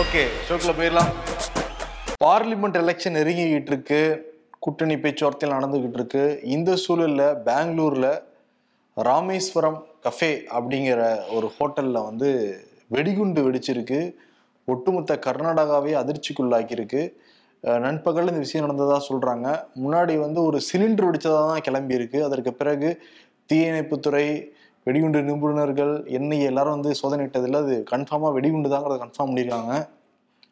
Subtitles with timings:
[0.00, 1.10] Okay ஷோக்கில் போயிடலாம்.
[2.24, 3.98] Parliament election நெருங்கிக்கிட்டு இருக்கு.
[4.64, 6.22] கூட்டணி பேச்சுவார்த்தையில் நடந்துக்கிட்டு இருக்கு.
[6.54, 8.06] இந்த சூழலில் பெங்களூரில்
[9.08, 9.76] ராமேஸ்வரம்
[10.06, 11.00] கஃபே அப்படிங்கிற
[11.36, 12.30] ஒரு ஹோட்டலில் வந்து
[12.94, 14.00] வெடிகுண்டு வெடிச்சிருக்கு.
[14.64, 17.02] ஒட்டுமொத்த கர்நாடகாவே அதிர்ச்சிக்குள்ளாக்கியிருக்கு.
[17.86, 19.48] நண்பகல் இந்த விஷயம் நடந்ததா சொல்கிறாங்க
[19.82, 22.20] முன்னாடி வந்து ஒரு சிலிண்டர் வெடித்ததாக தான் கிளம்பியிருக்கு.
[22.28, 22.90] அதற்கு பிறகு
[23.52, 24.26] தீயணைப்புத்துறை
[24.86, 29.74] வெடிகுண்டு நிபுணர்கள் என்னை எல்லாரும் வந்து சோதனையிட்டதில் அது கன்ஃபார்மாக வெடிகுண்டு தாங்கிறத கன்ஃபார்ம் பண்ணியிருக்காங்க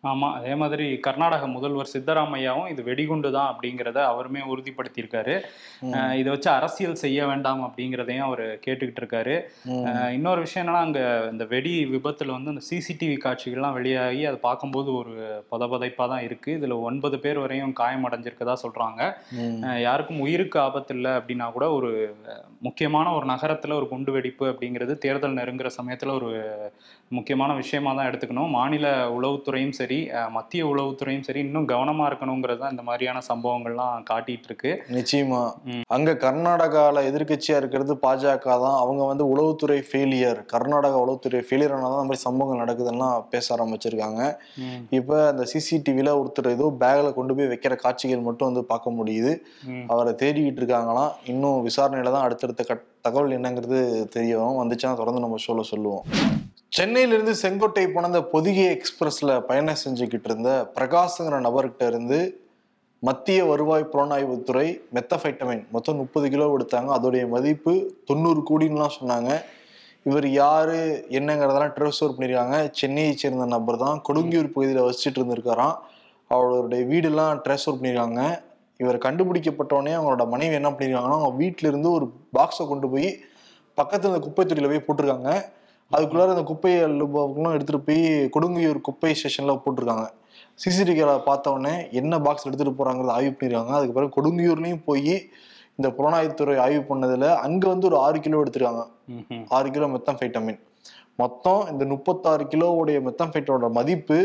[0.05, 5.35] ஆமா அதே மாதிரி கர்நாடக முதல்வர் சித்தராமையாவும் இது வெடிகுண்டு தான் அப்படிங்கிறத அவருமே உறுதிப்படுத்தியிருக்காரு.
[6.19, 9.35] இதை வச்சு அரசியல் செய்ய வேண்டாம் அப்படிங்கிறதையும் அவர் கேட்டுக்கிட்டு இருக்காரு
[10.15, 11.01] இன்னொரு விஷயம் என்னன்னா அங்க
[11.33, 15.13] இந்த வெடி விபத்துல வந்து அந்த சிசிடிவி காட்சிகள்லாம் வெளியாகி அதை பார்க்கும்போது ஒரு
[15.53, 16.51] பதபதைப்பா தான் இருக்கு.
[16.59, 18.57] இதுல ஒன்பது பேர் வரையும் காயம் அடைஞ்சிருக்கதா.
[19.67, 21.91] அஹ் யாருக்கும் உயிருக்கு ஆபத்து இல்லை அப்படின்னா கூட ஒரு
[22.61, 26.31] முக்கியமான ஒரு நகரத்துல ஒரு குண்டு வெடிப்பு அப்படிங்கிறது தேர்தல் நெருங்குற சமயத்துல ஒரு
[27.11, 28.53] முக்கியமான விஷயமா தான் எடுத்துக்கணும்.
[28.53, 33.79] மாநில உளவுத்துறையும் சரி அஹ், மத்திய உளவுத்துறையும் சரி இன்னும் கவனமா இருக்கணுங்கிறது தான் இந்த மாதிரியான சம்பவங்கள்லாம்
[34.11, 35.41] காட்டிட்டு இருக்கு நிச்சயமா.
[35.91, 36.69] அங்க கர்நாடகால
[37.09, 38.79] எதிர்க்கட்சியா இருக்கிறது பாஜக தான்.
[38.83, 44.21] அவங்க வந்து உளவுத்துறை ஃபெயிலியர் கர்நாடகா உளவுத்துறை ஃபெயிலியர் ஆனாதான் இந்த மாதிரி சம்பவங்கள் நடக்குதுன்னா பேச ஆரம்பிச்சிருக்காங்க.
[44.93, 45.89] இப்ப அந்த சிசிடிவில
[46.21, 49.35] ஒருத்தர் ஏதோ பேக்ல கொண்டு போய் வைக்கிற காட்சிகள் மட்டும் வந்து பார்க்க முடியுது.
[49.91, 51.13] அவரை தேடிக்கிட்டு இருக்காங்களாம்.
[51.27, 53.79] இன்னும் விசாரணையில தான் அடுத்தடுத்த தகவல் என்னங்கிறது
[54.15, 54.61] தெரிய வரும்.
[54.61, 56.05] வந்துச்சுன்னா தொடர்ந்து நம்ம சொல்ல சொல்லுவோம்.
[56.77, 62.19] சென்னையிலிருந்து செங்கோட்டை போன அந்த பொதிகை எக்ஸ்பிரஸ்ல பயணம் செஞ்சுக்கிட்டு இருந்த பிரகாஷ்ங்கிற நபர்கிட்ட இருந்து
[63.03, 67.75] மத்திய வருவாய் புலனாய்வுத்துறை மெத்தஃபைட்டமைன் மொத்தம் முப்பது கிலோ எடுத்தாங்க அதோடைய மதிப்பு
[68.11, 69.31] தொண்ணூறு கோடின்லாம் சொன்னாங்க.
[70.07, 70.79] இவர் யாரு
[71.19, 73.99] என்னங்கிறதெல்லாம் ட்ரெஸ்வர் பண்ணியிருக்காங்க சென்னையை சேர்ந்த நபர் தான்.
[74.09, 75.77] கொடுங்கியூர் பகுதியில் வசிச்சுட்டு இருந்திருக்காராம்.
[76.31, 78.23] அவருடைய வீடெல்லாம் ட்ரெஸ்வர் பண்ணியிருக்காங்க
[78.83, 83.11] இவர் கண்டுபிடிக்கப்பட்டோடனே அவங்களோட மனைவி என்ன பண்ணியிருக்காங்கன்னா அவங்க வீட்டிலிருந்து ஒரு பாக்ஸை கொண்டு போய்
[83.79, 85.33] பக்கத்தில் இந்த குப்பை தொட்டியில் போய் போட்டிருக்காங்க.
[85.93, 88.03] அதுக்குள்ளார அந்த குப்பையை எல்லாம் எடுத்துட்டு போய்
[88.35, 90.07] கொடுங்கையூர் குப்பை ஸ்டேஷன்ல போட்டிருக்காங்க.
[90.59, 93.73] சிசிடிவி கேமரா பார்த்த உடனே என்ன பாக்ஸ் எடுத்துட்டு போறாங்கிறத ஆய்வு பண்ணிருக்காங்க.
[93.77, 95.15] அதுக்கு பிறகு கொடுங்கையூர்லயும் போய்
[95.77, 98.83] இந்த புலனாய்வுத்துறை ஆய்வு பண்ணதுல அங்க வந்து ஒரு ஆறு கிலோ எடுத்திருக்காங்க.
[99.49, 100.61] ஆறு கிலோ மெத்தம்ஃபைட்டமின்
[101.17, 104.19] மொத்தம் இந்த முப்பத்தாறு கிலோவுடைய மெத்தம்ஃபைட்டோட மதிப்பு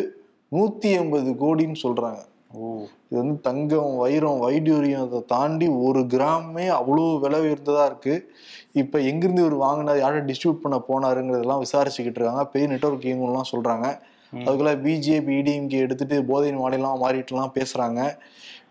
[0.51, 2.19] நூத்தி எண்பது கோடின்னு சொல்றாங்க.
[2.57, 2.61] ஓ.
[3.09, 8.15] இது வந்து தங்கம் வைரம் வைடூரியம் அதை தாண்டி ஒரு கிராமே அவ்வளோ விலை உயர்ந்ததா இருக்கு.
[8.75, 12.45] இப்போ எங்கிருந்து இவர் வாங்கினார் யாரை டிஸ்ட்ரிபியூட் பண்ண போனாருங்கிறதெல்லாம் விசாரிச்சுக்கிட்டு இருக்காங்க.
[12.45, 13.99] பெரிய நெட்ஒர்க் இயங்குலாம் சொல்றாங்க.
[14.37, 18.13] அதுக்குள்ள பிஜேபி இடிஎம்கே எடுத்துட்டு போதை மாநிலம் மாறிட்டுலாம் பேசுறாங்க.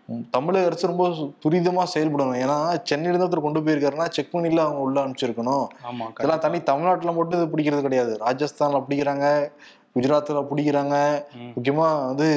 [0.05, 2.39] உம், தமிழக அரசு ரொம்ப சு- துரிதமா செயல்படணும்.
[2.43, 5.67] ஏன்னா சென்னையில இருந்து ஒருத்தர் கொண்டு போயிருக்காருன்னா செக் பண்ணில அவங்க உள்ள அனுப்பிச்சிருக்கணும்.
[6.09, 8.19] இதெல்லாம் தனி தமிழ்நாட்டுல மட்டும் இது பிடிக்கிறது கிடையாது.
[8.25, 9.49] ராஜஸ்தான்ல பிடிக்கிறாங்க
[9.95, 10.95] குஜராத்ல பிடிக்கிறாங்க.
[11.55, 12.27] முக்கியமா வந்து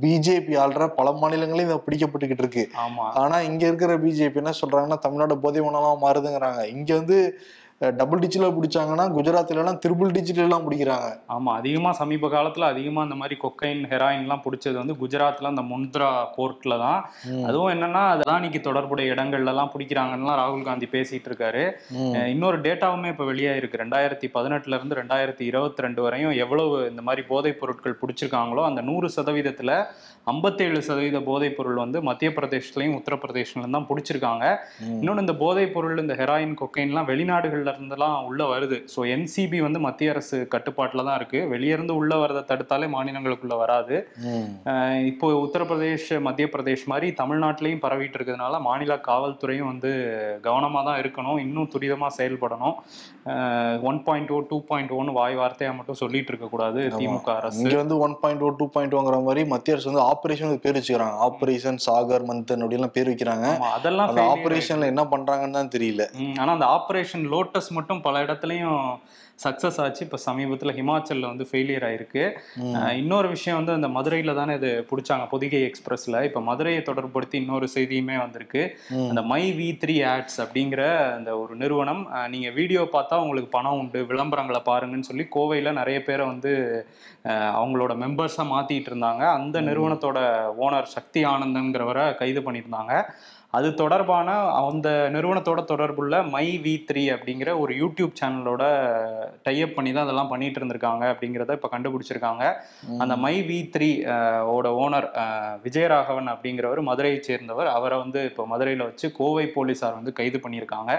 [0.00, 2.64] பிஜேபி ஆள்ற பல மாநிலங்களையும் இதை பிடிக்கப்பட்டுக்கிட்டு இருக்கு.
[2.84, 3.06] ஆமா.
[3.14, 6.62] ஆனா இங்க இருக்கிற பிஜேபி என்ன சொல்றாங்கன்னா தமிழ்நாடு போதை மணலாம் மாறுதுங்கிறாங்க.
[6.68, 7.18] இங்க வந்து
[7.98, 11.08] டபுள் டிஜிட்ல பிடிச்சாங்கன்னா குஜராத்ல எல்லாம் த்ரிபிள் டிஜிட்ல எல்லாம் பிடிக்கிறாங்க.
[11.34, 16.10] ஆமா அதிகமா சமீப காலத்துல அதிகமா இந்த மாதிரி கொக்கைன் ஹெராயின் எல்லாம் பிடிச்சது வந்து குஜராத்ல அந்த முந்த்ரா
[16.36, 17.00] போர்ட்ல தான்.
[17.48, 21.64] அதுவும் என்னன்னா அதானிக்கு தொடர்புடைய இடங்கள்ல எல்லாம் பிடிக்கிறாங்கன்னா ராகுல் காந்தி பேசிட்டு இருக்காரு.
[22.34, 23.82] இன்னொரு டேட்டாவுமே இப்ப வெளியாயிருக்கு.
[23.84, 29.10] ரெண்டாயிரத்தி பதினெட்டுல இருந்து ரெண்டாயிரத்தி இருபத்தி ரெண்டு வரையும் எவ்வளவு இந்த மாதிரி போதைப் பொருட்கள் பிடிச்சிருக்காங்களோ அந்த நூறு
[29.16, 29.72] சதவீதத்துல
[30.32, 34.44] ஐம்பத்தேழு சதவீத போதைப் பொருள் வந்து மத்திய பிரதேசத்துலயும் உத்தரப்பிரதேசத்துலயும் தான் பிடிச்சிருக்காங்க.
[35.00, 40.12] இன்னொன்று இந்த போதைப் பொருள் இந்த ஹெராயின் கொக்கைன்லாம் வெளிநாடுகள்ல இருந்தெல்லாம் உள்ள வருது ஸோ என்சிபி வந்து மத்திய
[40.12, 43.96] அரசு கட்டுப்பாட்டில் தான் இருக்கு வெளிய இருந்து உள்ள வரதை தடுத்தாலே மாநிலங்களுக்குள்ள வராது
[45.10, 49.92] இப்போ உத்தரப்பிரதேஷ் மத்திய பிரதேஷ் மாதிரி தமிழ்நாட்டிலையும் பரவிட்டு இருக்கிறதுனால மாநில காவல்துறையும் வந்து
[50.42, 52.76] கவனமாக தான் இருக்கணும் இன்னும் துரிதமாக செயல்படணும்
[53.84, 57.98] one point O two point one வாய் வார்த்தையாக மட்டும் சொல்லிட்டு இருக்கக்கூடாது திமுக அரசு இங்கே வந்து
[58.02, 62.28] one point O two point ஒங்கிற மாதிரி மத்திய அரசு வந்து ஆபரேஷன் பேர் வச்சுக்கிறாங்க ஆபரேஷன் சாகர்
[62.28, 66.02] மந்தன் அப்படிலாம் பேர் வைக்கிறாங்க அதெல்லாம் ஆப்ரேஷன்ல ஆபரேஷன்ல என்ன பண்றாங்கன்னு தான் தெரியல
[66.38, 68.98] ஆனா அந்த ஆபரேஷன் லோட்டஸ் மட்டும் பல இடத்துலயும்
[69.44, 70.04] சக்சஸ் ஆச்சு.
[70.04, 72.32] இப்ப சமீபத்துல ஹிமாச்சல்ல வந்து ஃபெயிலியர் ஆயிருக்கு.
[72.96, 78.18] இன்னொரு விஷயம் வந்து அந்த மதுரையில தானே இது பிடிச்சாங்க பொதிகை எக்ஸ்பிரஸ்ல இப்ப மதுரையை தொடர்புபடுத்தி இன்னொரு செய்தியுமே
[78.18, 78.78] வந்திருக்கு.
[79.08, 83.78] அந்த மை வி த்ரீ ஆட்ஸ் அப்படிங்கிற அந்த ஒரு நிறுவனம் அஹ் நீங்க வீடியோ பார்த்தா உங்களுக்கு பணம்
[83.78, 86.86] உண்டு விளம்பரங்களை பாருங்கன்னு சொல்லி கோவையில நிறைய பேரை வந்து
[87.28, 89.32] அவங்களோட மெம்பர்ஸா மாத்திட்டு இருந்தாங்க.
[89.32, 93.04] அந்த நிறுவனத்தோட ஓனர் சக்தி ஆனந்தங்கிறவரை கைது பண்ணியிருந்தாங்க.
[93.56, 94.28] அது தொடர்பான
[94.58, 98.62] அந்த நிறுவனத்தோட தொடர்புள்ள மை வி த்ரீ அப்படிங்கிற ஒரு யூடியூப் சேனலோட
[99.46, 102.44] டைப் பண்ணி தான் அதெல்லாம் பண்ணிட்டு இருந்திருக்காங்க அப்படிங்கிறத இப்போ கண்டுபிடிச்சிருக்காங்க.
[103.02, 103.90] அந்த மை வி த்ரீ
[104.54, 105.08] ஓட ஓனர்
[105.66, 110.94] விஜயராகவன் அப்படிங்கிறவர் மதுரையை சேர்ந்தவர் அவரை வந்து இப்போ மதுரையில் வச்சு கோவை போலீஸார் வந்து கைது பண்ணியிருக்காங்க.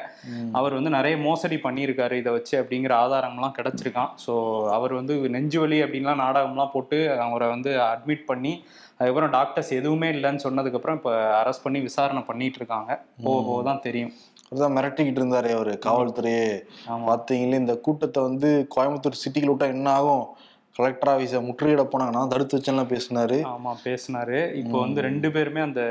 [0.62, 4.14] அவர் வந்து நிறைய மோசடி பண்ணியிருக்காரு இதை வச்சு அப்படிங்கிற ஆதாரம்லாம் கிடைச்சிருக்கான்.
[4.26, 4.36] ஸோ
[4.78, 8.54] அவர் வந்து நெஞ்சு வலி அப்படின்லாம் நாடகம்லாம் போட்டு அவரை வந்து அட்மிட் பண்ணி
[9.04, 12.92] அதுக்கப்புறம் டாக்டர்ஸ் எதுவுமே இல்லைன்னு சொன்னதுக்கப்புறம் இப்போ அரெஸ்ட் பண்ணி விசாரணை பண்ணிட்டு இருக்காங்க.
[13.26, 14.14] போக போக தான் தெரியும்.
[14.50, 16.48] அதுதான் மிரட்டிக்கிட்டு இருந்தாரு அவரு காவல்துறையே.
[16.92, 17.06] ஆமா.
[17.10, 20.26] பாத்தீங்களே இந்த கூட்டத்தை வந்து கோயம்புத்தூர் சிட்டிக்குள்ள விட்டா என்ன ஆகும்?
[20.78, 23.38] கலெக்டர் ஆஃபீஸை முற்றுகையிட போனாங்கன்னா தடுத்து வச்செல்லாம் பேசினாரு.
[23.54, 24.38] ஆமா பேசினாரு.
[24.62, 25.82] இப்போ வந்து ரெண்டு பேருமே அந்த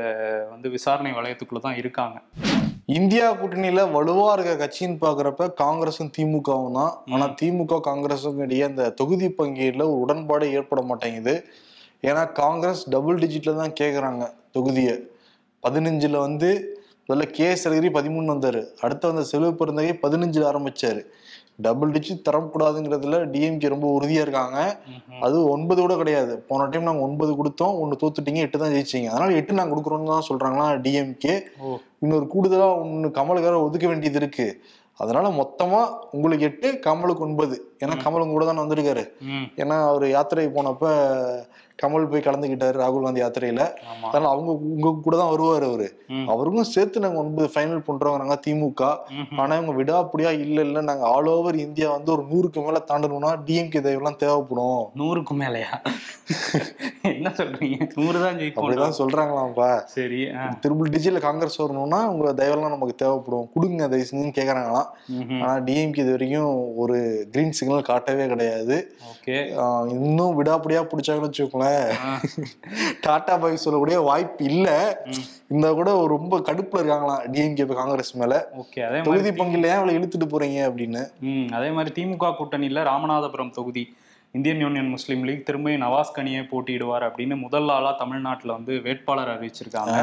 [0.53, 2.17] வந்து விசாரணை வளையத்துக்குள்ள தான் இருக்காங்க.
[2.99, 6.93] இந்தியா கூட்டணியில வலுவா இருக்க கட்சின்னு பாக்குறப்ப காங்கிரஸும் திமுகவும் தான்.
[7.13, 11.35] ஆனா திமுக காங்கிரஸும் இடையே அந்த தொகுதி பங்கீடுல ஒரு உடன்பாடு ஏற்பட மாட்டேங்குது.
[12.09, 14.23] ஏன்னா காங்கிரஸ் டபுள் டிஜிட்ல தான் கேக்குறாங்க
[14.55, 14.95] தொகுதியை.
[15.63, 16.49] பதினஞ்சுல வந்து
[17.05, 18.61] முதல்ல கே அழகிரி பதிமூணு வந்தாரு.
[18.83, 21.01] அடுத்து வந்த செல்வ பெருந்தகை பதினஞ்சுல ஆரம்பிச்சாரு.
[21.65, 24.59] டபுள் டிஜிட் தரக்கூடாதுங்கிறதுல டிஎம்கே ரொம்ப உறுதியா இருக்காங்க.
[25.25, 26.33] அது ஒன்பது கூட கிடையாது.
[26.49, 29.09] போன டைம் நாங்க ஒன்பது கொடுத்தோம் ஒன்னு தோத்துட்டீங்க எட்டு தான் ஜெயிச்சீங்க.
[29.13, 31.35] அதனால எட்டு நாங்க கொடுக்குறோம்னு தான் சொல்றாங்களா டிஎம்கே
[32.03, 34.47] இன்னொரு கூடுதலா ஒன்னு கமலுக்காக ஒதுக்க வேண்டியது இருக்கு.
[34.99, 35.81] அதனால மொத்தமா
[36.15, 37.55] உங்களுக்கு எட்டு கமலுக்கு ஒன்பது.
[37.83, 39.03] ஏன்னா கமல் உங்க கூட தான் வந்திருக்காரு.
[39.61, 40.83] ஏன்னா அவர் யாத்திரை போனப்ப
[41.83, 43.63] கமல் போய் கலந்துக்கிட்டாரு ராகுல் காந்தி யாத்திரையில.
[44.07, 45.87] அதனால அவங்க உங்க கூட தான் வருவாரு அவரு.
[46.33, 48.81] அவருக்கும் சேர்த்து நாங்க ஒன்பது ஃபைனல் பண்றோங்கிறாங்க திமுக.
[49.41, 53.81] ஆனா இவங்க விடாப்படியா இல்ல இல்ல நாங்க ஆல் ஓவர் இந்தியா வந்து ஒரு நூறுக்கு மேல தாண்டணும்னா டிஎம்கே
[53.87, 54.81] தயவுலாம் தேவைப்படும்.
[55.01, 55.71] நூறுக்கு மேலயா?
[57.13, 57.77] என்ன சொல்றீங்க?
[57.99, 59.69] நூறு தான் அப்படிதான் சொல்றாங்களாம்ப்பா.
[59.95, 60.43] சரி ஆ.
[60.63, 63.47] திரும்ப டிஜிட்டல் காங்கிரஸ் வரணும்னா உங்க தயவெல்லாம் நமக்கு தேவைப்படும்.
[63.55, 64.89] கொடுங்க தயவு செஞ்சுன்னு கேக்குறாங்களாம்.
[65.41, 66.51] ஆனா டிஎம்கே இது வரைக்கும்
[66.83, 66.97] ஒரு
[67.33, 68.77] கிரீன் சிக்னல் காட்டவே கிடையாது.
[69.97, 71.72] இன்னும் விடாப்படியா பிடிச்சாங்கன்னு வச்சுக்கோங்களேன்.
[73.01, 74.67] டாடா பாய் சொல்லக்கூடிய வாய்ப்பு இல்ல.
[75.47, 77.25] இந்த கூட ரொம்ப கடுப்புல இருக்காங்களாம்.
[77.33, 78.33] டிஎம்கே காங்கிரஸ் மேல.
[79.03, 81.03] தொகுதி பங்கில ஏன் அவளை இழுத்துட்டு போறீங்க அப்படின்னு?
[81.51, 83.85] அதே மாதிரி திமுக கூட்டணியில ராமநாதபுரம் தொகுதி.
[84.31, 89.97] இந்தியன் யூனியன் முஸ்லீம் லீக் திரும்பி நவாஸ் கனியை போட்டியிடுவார் அப்படின்னு முதல் ஆளா தமிழ்நாட்டுல வந்து வேட்பாளர் அறிவிச்சிருக்காங்க.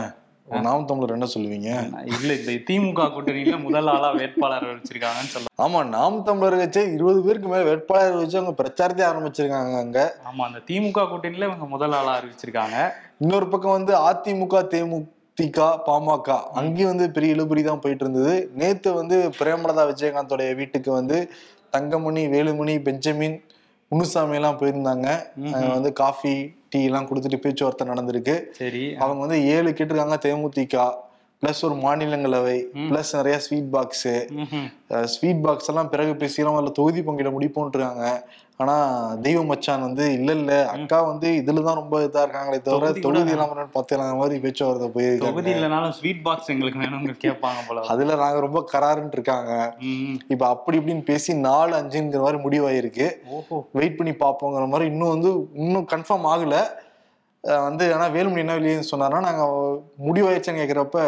[0.50, 1.68] நாம் தமிழர் என்ன சொல்லுவீங்க?
[2.12, 7.48] இல்ல இந்த திமுக கூட்டணியில முதல் ஆளா வேட்பாளர் அறிவிச்சிருக்காங்கன்னு சொல்ல ஆமா நாம் தமிழர் கட்சி இருபது பேருக்கு
[7.48, 10.00] மேல வேட்பாளர் வச்சு அவங்க பிரச்சாரத்தை ஆரம்பிச்சிருக்காங்க அங்க.
[10.28, 12.76] ஆமா அந்த திமுக கூட்டணியில இவங்க முதல் ஆளா அறிவிச்சிருக்காங்க.
[13.20, 18.34] இன்னொரு பக்கம் வந்து அதிமுக தேமுதிக பாமக அங்கேயும் வந்து பெரிய இழுபறி தான் போயிட்டு இருந்தது.
[18.54, 21.18] நேத்து வந்து பிரேமலதா விஜயகாந்தோடைய வீட்டுக்கு வந்து
[21.72, 23.38] தங்கமணி வேலுமணி பெஞ்சமின்
[23.92, 25.08] முனுசாமி எல்லாம் போயிருந்தாங்க
[25.76, 26.34] வந்து காஃபி
[26.72, 28.34] டீ எல்லாம் கொடுத்துட்டு பேச்சுவார்த்தை நடந்திருக்கு.
[28.58, 28.82] சரி.
[29.02, 30.84] அவங்க வந்து ஏழு கேட்டிருக்காங்க தேமுதிக
[31.42, 32.56] பிளஸ் ஒரு மாநிலங்களவை
[32.88, 34.08] பிளஸ் நிறைய ஸ்வீட் பாக்ஸ்.
[35.14, 38.04] ஸ்வீட் பாக்ஸ் எல்லாம் பிறகு பேசிக்கலாம் அதில் தொகுதி பங்கிட முடிப்போன்றாங்க
[38.60, 38.74] ஆனா
[39.22, 44.16] தெய்வ மச்சான் வந்து இல்ல இல்ல அக்கா வந்து இதுலதான் ரொம்ப இதா இருக்காங்களே தவிர தொகுதி எல்லாம் பார்த்துக்கலாம்
[44.16, 45.32] மாதிரி பேச்சுவார்த்தை போயிருக்காங்க.
[45.32, 47.80] தொகுதி இல்லைனாலும் ஸ்வீட் பாக்ஸ் எங்களுக்கு வேணும்னு கேட்பாங்க போல.
[47.80, 49.52] அதுல நாங்க ரொம்ப கராருன்னு இருக்காங்க.
[50.28, 53.08] இப்ப அப்படி இப்படின்னு பேசி நாலு அஞ்சுங்கிற மாதிரி முடிவாயிருக்கு.
[53.30, 53.68] ஓஹோ.
[53.72, 56.56] வெயிட் பண்ணி பார்ப்போங்கிற மாதிரி இன்னும் வந்து இன்னும் கன்ஃபார்ம் ஆகல.
[57.44, 59.44] வந்து ஆனா வேலுமணி என்ன வெளியே சொன்னார்னா நாங்க
[60.08, 61.04] முடிவாயிடுச்சுன்னு கேக்குறப்ப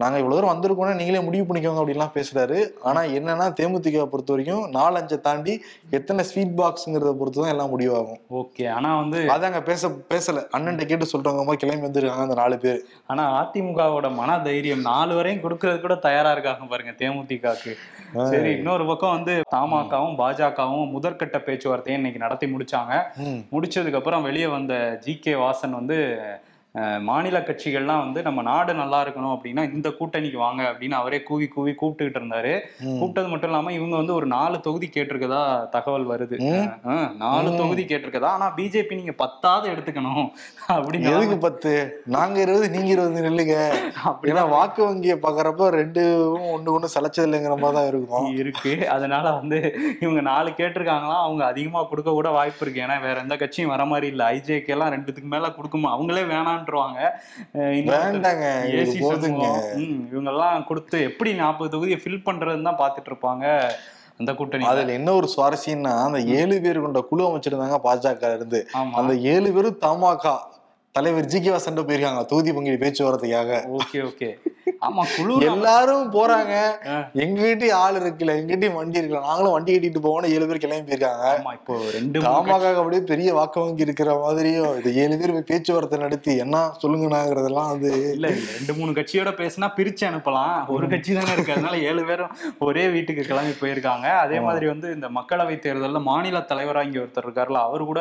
[0.00, 2.56] நாங்க இவ்வளவு தூரம் வந்திருக்கோம்னா நீங்களே முடிவு பண்ணிக்கோங்க அப்படின்லாம் பேசுறாரு.
[2.88, 5.52] ஆனா என்னன்னா தேமுதிக பொறுத்த வரைக்கும் நாலஞ்சை தாண்டி
[5.98, 8.18] எத்தனை ஸ்வீட் பாக்ஸ்ங்கிறத பொறுத்து தான் எல்லாம் முடிவாகும்.
[8.40, 8.64] ஓகே.
[8.76, 10.42] ஆனா வந்து அதாங்க பேச பேசல.
[10.56, 12.80] அண்ணன் கேட்டு சொல்றவங்க மாதிரி கிளம்பி வந்திருக்காங்க அந்த நாலு பேர்.
[13.12, 17.72] ஆனா அதிமுகவோட மன தைரியம் நாலு வரையும் கொடுக்கறது கூட தயாரா இருக்காங்க பாருங்க தேமுதிகக்கு
[18.32, 22.92] சரி இன்னொரு பக்கம் வந்து தமாகவும் பாஜகவும் முதற்கட்ட பேச்சுவார்த்தையை இன்னைக்கு நடத்தி முடிச்சாங்க.
[23.54, 24.74] முடிச்சதுக்கு அப்புறம் வெளியே வந்த
[25.06, 25.98] ஜி கே வாசன் வந்து
[27.08, 31.72] மாநில கட்சிகள்லாம் வந்து நம்ம நாடு நல்லா இருக்கணும் அப்படின்னா இந்த கூட்டணிக்கு வாங்க அப்படின்னு அவரே கூவி கூவி
[31.80, 32.52] கூப்பிட்டுக்கிட்டு இருந்தாரு.
[32.98, 35.42] கூப்பிட்டது மட்டும் இல்லாம இவங்க வந்து ஒரு நாலு தொகுதி கேட்டிருக்கதா
[35.76, 36.38] தகவல் வருது.
[37.22, 38.32] நாலு தொகுதி கேட்டிருக்கதா?
[38.36, 40.26] ஆனா பிஜேபி நீங்க பத்தாவது எடுத்துக்கணும்
[40.76, 41.72] அப்படின்னு எதுக்கு பத்து?
[42.16, 43.56] நாங்க இருபது நீங்க இருபது நில்லுங்க
[44.30, 46.04] ஏன்னா வாக்கு வங்கியை பாக்குறப்ப ரெண்டு
[46.54, 48.28] ஒண்ணு ஒண்ணு சளைச்சது இல்லைங்கிற மாதிரி தான் இருக்கும்.
[48.42, 48.74] இருக்கு.
[48.96, 49.58] அதனால வந்து
[50.04, 52.84] இவங்க நாலு கேட்டிருக்காங்களாம் அவங்க அதிகமா கொடுக்க கூட வாய்ப்பு இருக்கு.
[52.86, 54.22] ஏன்னா வேற எந்த கட்சியும் வர மாதிரி இல்ல.
[54.36, 55.90] ஐஜேக்கு எல்லாம் ரெண்டுத்துக்கு மேல கொடுக்குமா?
[55.96, 56.64] அவங்களே வேணான்றுவாங்க
[57.78, 58.46] இன்னொருத்தர் வேண்டாங்க
[58.80, 58.98] ஏசி
[60.12, 63.44] இவங்க எல்லாம் கொடுத்து எப்படி நாற்பது தொகுதியை ஃபில் பண்றதுன்னு தான் பாத்துட்டு இருப்பாங்க
[64.20, 64.64] அந்த கூட்டணி.
[64.64, 68.60] அதுல என்ன ஒரு சுவாரஸ்யம்னா அந்த ஏழு பேர் கொண்ட குழு அமைச்சிருந்தாங்க பாஜக இருந்து.
[69.00, 70.34] அந்த ஏழு பேரும் தமாகா.
[70.96, 72.24] தலைவர் ஜி கே வாசன் போயிருக்காங்க.
[72.24, 73.56] தொகுதி பங்கீடு பேச்சுவார்த்தைக்காக.
[73.76, 74.28] Okay okay.
[74.80, 76.54] ஆமா குழு எல்லாரும் போறாங்க.
[76.88, 76.94] ஆ.
[77.14, 81.26] எங்ககிட்டயும் ஆள் இருக்குல்ல எங்ககிட்டயும் வண்டி இருக்குல்ல நாங்களும் வண்டி கட்டிட்டு போவோம்னு ஏழு பேர் கிளம்பி போயிருக்காங்க.
[81.32, 85.48] ஆமா இப்போ ரெண்டு மூணு தமாக அப்படியே பெரிய வாக்கு வங்கி இருக்கிற மாதிரியும் இது ஏழு பேர் போய்
[85.48, 88.50] பேச்சுவார்த்தை நடத்தி என்ன சொல்லுங்கண்ணாங்கிறதெல்லாம் வந்து இல்ல இல்ல.
[88.56, 90.66] ரெண்டு மூணு கட்சியோட பேசினா பிரிச்சு அனுப்பலாம்.
[90.68, 91.52] ஒரு கட்சி தானே இருக்கு.
[91.52, 94.08] அதனால ஏழு பேரும் ஒரே வீட்டுக்கு கிளம்பி போயிருக்காங்க.
[94.16, 98.00] அதே மாதிரி வந்து இந்த மக்களவை தேர்தல்ல மாநில தலைவரா இங்க ஒருத்தர் இருக்காருல்ல அவர் கூட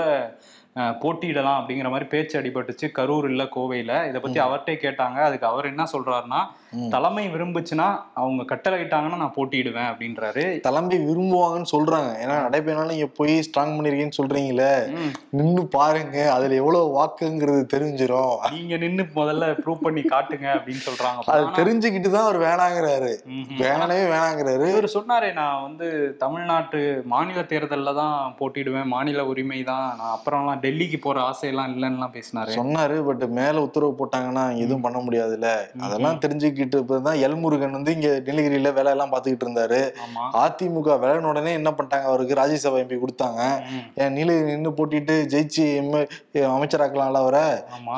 [0.79, 2.91] போட்டியிடலாம் அப்படிங்கிற மாதிரி பேச்சு அடிபட்டுச்சு.
[2.97, 4.07] கரூர் இல்ல கோவையில.
[4.07, 5.13] இதை பத்தி அவர்கிட்ட கேட்டாங்க.
[5.13, 6.45] அதுக்கு அவர் என்ன சொல்றாருன்னா.
[6.89, 10.59] தலைமை விரும்புச்சுன்னா அவங்க கட்டளையிட்டாங்கன்னா நான் போட்டியிடுவேன் அப்படின்றாரு.
[10.59, 12.09] தலைமை விரும்புவாங்கன்னு சொல்றாங்க.
[12.25, 14.89] ஏன்னா நடைபெறனால நீங்க போய் ஸ்ட்ராங் பண்ணிருக்கீங்கன்னு சொல்றீங்களே.
[15.29, 16.33] நின்னு பாருங்க.
[16.33, 18.51] அதுல எவ்வளவு வாக்குங்கிறது தெரிஞ்சிரும்.
[18.51, 21.19] நீங்க நின்னு முதல்ல ப்ரூவ் பண்ணி காட்டுங்க அப்படின்னு சொல்றாங்க.
[21.25, 23.15] அது ஆனா- தெரிஞ்சுக்கிட்டு தான் அவர் வேணாங்கிறாரு.
[23.57, 24.69] வேணவே வேணாங்கிறாரு.
[24.69, 28.85] இவர் சொன்னாரே நான் வந்து தமிழ்நாட்டு மாநில தேர்தல்ல தான் போட்டியிடுவேன்.
[28.85, 29.97] மாநில உரிமை தான்.
[29.97, 32.57] நான் அப்புறம்லாம் டெல்லிக்கு போற ஆசையெல்லாம் இல்லைன்னுலாம் பேசினாரு.
[32.59, 35.49] சொன்னாரு பட் மேல உத்தரவு போட்டாங்கன்னா எதுவும் பண்ண முடியாதுல்ல.
[35.85, 39.81] அதெல்லாம் தெரிஞ்சுக்கிட்டு இப்பதான் எல்முருகன் வந்து இங்க நீலகிரியில வேலை எல்லாம் பாத்துக்கிட்டு இருந்தாரு
[40.43, 42.07] அதிமுக விளையாடின உடனே என்ன பண்ணிட்டாங்க?
[42.11, 43.41] அவருக்கு ராஜ்யசபா எம்பி கொடுத்தாங்க.
[44.01, 45.91] ஏன் நீலகிரி நின்று போட்டிட்டு ஜெயிச்சு எம்
[46.55, 47.43] அமைச்சராக்கலாம்ல அவரை?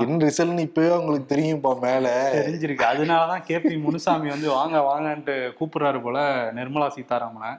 [0.04, 2.08] என்ன ரிசல்ட்னு இப்பவே உங்களுக்கு தெரியும்ப்பா மேல.
[2.38, 2.88] தெரிஞ்சிருக்கு.
[2.92, 6.18] அதனாலதான் கேபி முனுசாமி வந்து வாங்க வாங்கன்ட்டு கூப்பிடுறாரு போல
[6.60, 7.52] நிர்மலா சீதாராமனை.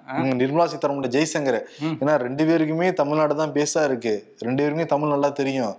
[0.43, 1.61] நிர்மலா சீதாராமன் ஜெய்சங்கர்.
[2.01, 4.15] ஏன்னா ரெண்டு பேருக்குமே தமிழ்நாடு தான் பேசா இருக்கு.
[4.47, 5.75] ரெண்டு பேருக்குமே தமிழ் நல்லா தெரியும்.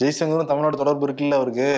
[0.00, 1.68] ஜெய்சங்கரும் தமிழ்நாடு தொடர்பு இருக்குல்ல அவருக்கு?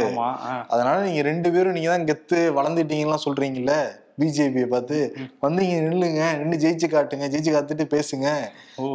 [0.69, 3.75] அதனால நீங்க ரெண்டு பேரும் நீங்க தான் கெத்து வளர்ந்துட்டீங்கலாம் சொல்றீங்கல்ல?
[4.21, 4.99] பிஜேபியை பார்த்து
[5.41, 8.29] வந்து இங்க நில்லுங்க நின்று ஜெயிச்சு காட்டுங்க ஜெயிச்சு காத்துட்டு பேசுங்க.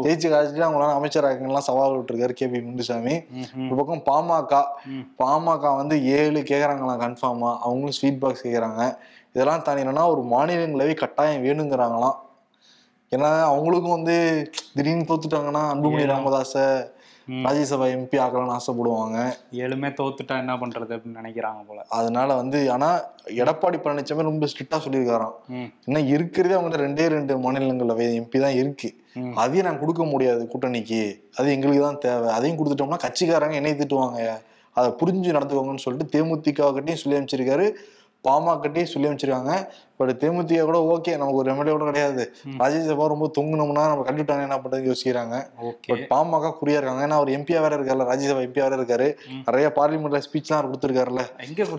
[0.04, 3.16] ஜெயிச்சு காத்துட்டு அவங்களால அமைச்சராக்கங்கள்லாம் சவால் விட்டுருக்காரு கே பி முனுசாமி.
[3.32, 4.64] ம், ம், ஒரு பக்கம் பாமக.
[5.20, 8.82] பாமக வந்து ஏழு கேக்குறாங்களாம் கன்ஃபார்மா அவங்களும் ஸ்வீட் பாக்ஸ் கேக்குறாங்க.
[9.36, 12.18] இதெல்லாம் தாண்டி என்னன்னா ஒரு மாநிலங்களவை கட்டாயம் வேணுங்கிறாங்களாம்.
[13.12, 14.16] ஏன்னா அவங்களுக்கும் வந்து
[14.74, 16.26] திடீர்னு தோத்துட்டாங்கன்னா அன்புமணி ஏன்?
[17.28, 19.18] ராஜ்யசபா எம்பி ஆக்கலாம்னு ஆசைப்படுவாங்க.
[19.54, 21.86] ஏழுமே தோத்துட்டா என்ன பண்றது அப்படின்னு நினைக்கிறாங்க போல.
[21.90, 22.90] அதனால வந்து ஆனா
[23.28, 25.36] எடப்பாடி பழனிசாமி ரொம்ப ஸ்ட்ரிக்டா சொல்லியிருக்காராம்.
[25.50, 28.92] ம், ஏன்னா இருக்கிறதே அவங்க ரெண்டே ரெண்டு மாநிலங்களவை எம்பி தான் இருக்கு.
[29.36, 31.02] அதையும் நான் கொடுக்க முடியாது கூட்டணிக்கு.
[31.36, 32.30] அது எங்களுக்கு தான் தேவை.
[32.30, 34.20] அதையும் கொடுத்துட்டோம்னா கட்சிக்காரங்க என்னை திட்டுவாங்க.
[34.76, 37.76] அதை புரிஞ்சு நடந்துக்கோங்கன்னு சொல்லிட்டு தேமுதிக கிட்டையும் சொல்லி அமைச்சிருக்காரு
[38.26, 39.54] பாமகட்டையும் சொல்லி அமைச்சிருக்காங்க
[40.02, 42.24] பட் தேமுதிக கூட ஓகே நமக்கு ஒரு எம்எல்ஏ கூட கிடையாது.
[42.62, 45.36] ராஜ்யசபா ரொம்ப தொங்குனோம்னா நம்ம கண்டுட்டாங்க என்ன பண்றது யோசிக்கிறாங்க.
[45.90, 47.06] பட் பாமக குறியா இருக்காங்க.
[47.08, 49.10] ஏன்னா அவர் எம்பியா வேற இருக்காருல்ல ராஜ்யசபா எம்பியா வேற இருக்காரு.
[49.48, 51.26] நிறைய பார்லிமெண்ட்ல ஸ்பீச்லாம் கொடுத்துருக்காருல்ல.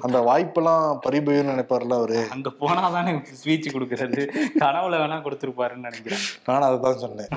[0.09, 2.21] அந்த வாய்ப்பெல்லாம் பறிபோயும்னு நினைப்பாருல்ல அவரு.
[2.37, 4.23] அங்க போனாதானே ஸ்பீச் கொடுக்கறது.
[4.62, 6.23] கனவுல வேணா கொடுத்துருப்பாருன்னு நினைக்கிறேன்.
[6.49, 7.31] நான் அதை தான் சொன்னேன்.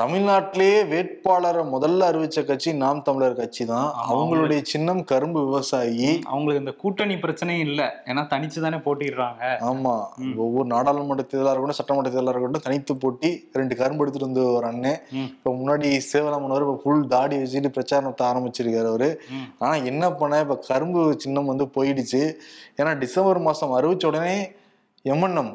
[0.00, 3.88] தமிழ்நாட்டிலேயே வேட்பாளரை முதல்ல அறிவிச்ச கட்சி நாம் தமிழர் கட்சி தான்.
[4.12, 6.10] அவங்களுடைய சின்னம் கரும்பு விவசாயி.
[6.32, 7.82] அவங்களுக்கு இந்த கூட்டணி பிரச்சனையும் இல்ல.
[8.10, 9.94] ஏன்னா தனிச்சு தானே போட்டிடுறாங்க ஆமா
[10.36, 15.00] ஒவ்வொரு நாடாளுமன்ற தேர்தலா இருக்கட்டும் சட்டமன்ற தேர்தலா இருக்கட்டும் தனித்து போட்டி ரெண்டு கரும்பு எடுத்துட்டு வந்து ஒரு அண்ணன்.
[15.38, 19.20] இப்ப முன்னாடி சேவலாமனவர் இப்ப ஃபுல் தாடி வச்சுட்டு பிரச்சாரத்தை ஆரம்பிச்சிருக்காரு அவரு.
[19.58, 22.22] ஆனா என்ன பண்ண இப்ப கரும்பு சின்னம் வந்து போயிடுச்சு.
[22.76, 24.56] ஏன்னா டிசம்பர் மாசம் அறிவிச்ச உடனே
[25.04, 25.50] எம்என்எம்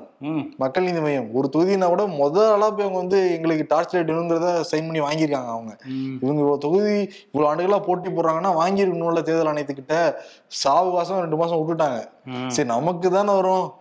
[0.58, 4.51] மக்கள் நீதி மையம் ஒரு தொகுதினா கூட முதல் ஆளா போய் அவங்க வந்து எங்களுக்கு டார்ச் லைட் வேணுங்கிறத
[4.70, 5.74] சைன் பண்ணி வாங்கியிருக்காங்க அவங்க.
[6.22, 6.94] இவங்க இவ்வளவு தொகுதி
[7.32, 10.15] இவ்வளவு ஆண்டுகளா போட்டி போடுறாங்கன்னா வாங்கிருக்கணும்ல தேர்தல் ஆணையத்துக்கிட்ட
[10.48, 12.00] சாவு மாசம் ரெண்டு மாசம் விட்டுட்டாங்க.
[12.48, 13.74] சரி நமக்கு தானே வரும்.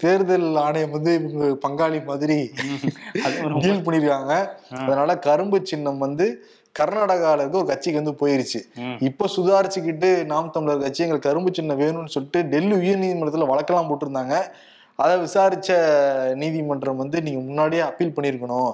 [0.00, 2.36] தேர்தல் ஆணையம் வந்து இவங்க பங்காளி மாதிரி
[3.24, 4.32] அது ஒரு டீல் பண்ணிருக்காங்க.
[4.82, 6.26] அதனால கரும்பு சின்னம் வந்து
[6.78, 8.60] கர்நாடகால இருக்க ஒரு கட்சிக்கு வந்து போயிருச்சு.
[9.08, 14.36] இப்ப சுதாரிச்சுக்கிட்டு நாம் தமிழர் கட்சி எங்களுக்கு கரும்பு சின்னம் வேணும்னு சொல்லிட்டு டெல்லி உயர் நீதிமன்றத்துல வழக்கெல்லாம் போட்டிருந்தாங்க.
[15.02, 15.70] அதை விசாரிச்ச
[16.42, 18.72] நீதிமன்றம் வந்து நீங்க முன்னாடியே அப்பீல் பண்ணியிருக்கணும்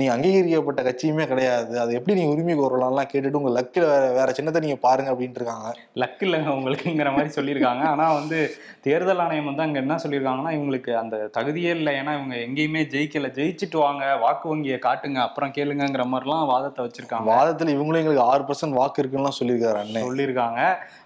[0.00, 1.72] நீங்க அங்கீகரிக்கப்பட்ட கட்சியுமே கிடையாது.
[1.80, 5.70] அதை எப்படி நீங்க உரிமை கோரலாம்லாம் கேட்டுட்டு உங்க லக்கில் வேற வேற சின்னத்தை நீங்க பாருங்க அப்படின்ட்டு இருக்காங்க
[6.02, 7.84] லக் இல்லைங்க உங்களுக்குங்கிற மாதிரி சொல்லியிருக்காங்க.
[7.92, 8.38] ஆனா வந்து
[8.86, 11.92] தேர்தல் ஆணையம் வந்து அங்க என்ன சொல்லியிருக்காங்கன்னா இவங்களுக்கு அந்த தகுதியே இல்லை.
[12.00, 13.30] ஏன்னா இவங்க எங்கேயுமே ஜெயிக்கல.
[13.38, 17.28] ஜெயிச்சுட்டு வாங்க வாக்கு வங்கியை காட்டுங்க அப்புறம் கேளுங்கங்கிற மாதிரிலாம் வாதத்தை வச்சிருக்காங்க.
[17.34, 20.62] வாதத்துல இவங்களும் எங்களுக்கு ஆறு பர்சன்ட் வாக்கு இருக்குன்னு சொல்லியிருக்காரு அண்ணன் சொல்லியிருக்காங்க.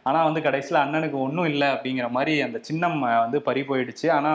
[0.08, 4.06] ஆனா வந்து கடைசியில அண்ணனுக்கு ஒன்றும் இல்லை அப்படிங்கிற மாதிரி அந்த சின்னம் வந்து பறி போயிடுச்சு.
[4.18, 4.32] ஆனா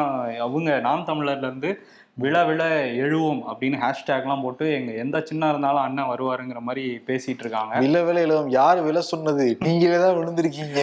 [0.48, 1.72] அவங்க நாம் தமிழர்ல இருந்து
[2.22, 2.62] விழ விழ
[3.04, 8.22] எழுவோம் அப்படின்னு ஹேஷ்டேக்லாம் போட்டு எங்க எந்த சின்னம் இருந்தாலும் அண்ணன் வருவாருங்கிற மாதிரி பேசிட்டு இருக்காங்க விலை விலை
[8.28, 9.46] இலவம் யார் விலை சொன்னது?
[9.66, 10.80] நீங்களே தான் விழுந்திருக்கீங்க.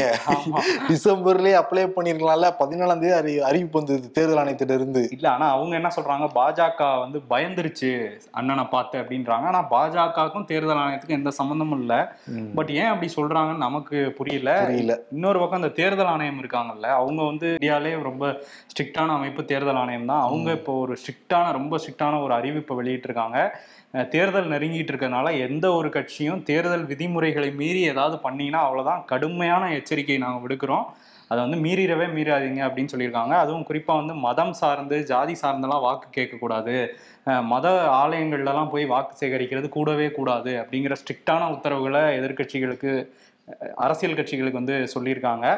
[0.91, 2.51] டிசம்பர்லயே அப்ளை பண்ணிருக்கலாம்ல.
[2.61, 6.29] பதினாலாம் தேதி அறி அறிவிப்பு வந்தது தேர்தல் ஆணையத்திட்ட இருந்து இல்ல ஆனா அவங்க என்ன சொல்றாங்க?
[6.39, 7.91] பாஜக வந்து பயந்துருச்சு
[8.41, 9.47] அண்ணனை பார்த்து அப்படின்றாங்க.
[9.53, 11.95] ஆனா பாஜகவுக்கும் தேர்தல் ஆணையத்துக்கும் எந்த சம்மந்தமும் இல்ல.
[12.61, 14.51] பட் ஏன் அப்படி சொல்றாங்கன்னு நமக்கு புரியல.
[15.17, 18.25] இன்னொரு பக்கம் இந்த தேர்தல் ஆணையம் இருக்காங்கல்ல அவங்க வந்து இந்தியாலே ரொம்ப
[18.73, 20.25] ஸ்ட்ரிக்டான அமைப்பு தேர்தல் ஆணையம் தான்.
[20.29, 20.95] அவங்க இப்போ ஒரு
[21.27, 23.39] ஸ்ட்ரிக்டான ரொம்ப ஸ்ட்ரிக்டான ஒரு அறிவிப்பை வெளியிட்டிருக்காங்க.
[24.13, 30.43] தேர்தல் நெருங்கிட்டு இருக்கனால எந்த ஒரு கட்சியும் தேர்தல் விதிமுறைகளை மீறி ஏதாவது பண்ணீங்கன்னா அவ்வளோதான் கடுமையான எச்சரிக்கையை நாங்கள்
[30.45, 30.85] விடுக்கிறோம்.
[31.31, 33.35] அதை வந்து மீறிடவே மீறாதீங்க அப்படின்னு சொல்லியிருக்காங்க.
[33.45, 36.77] அதுவும் குறிப்பாக வந்து மதம் சார்ந்து ஜாதி சார்ந்தெல்லாம் வாக்கு கேட்கக்கூடாது.
[37.53, 37.69] மத
[38.03, 42.93] ஆலயங்கள்லலாம் போய் வாக்கு சேகரிக்கிறது கூடவே கூடாது அப்படிங்கிற ஸ்ட்ரிக்டான உத்தரவுகளை எதிர்க்கட்சிகளுக்கு
[43.87, 45.49] அரசியல் கட்சிகளுக்கு வந்து சொல்லியிருக்காங்க.